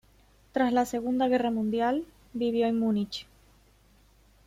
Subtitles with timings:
[0.51, 3.27] Tras la Segunda Guerra Mundial, vivió en Múnich.